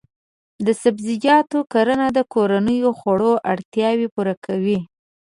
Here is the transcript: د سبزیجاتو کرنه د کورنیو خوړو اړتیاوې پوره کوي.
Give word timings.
د 0.65 0.67
سبزیجاتو 0.81 1.59
کرنه 1.73 2.07
د 2.17 2.19
کورنیو 2.33 2.89
خوړو 2.99 3.31
اړتیاوې 3.51 4.07
پوره 4.13 4.35
کوي. 4.45 4.79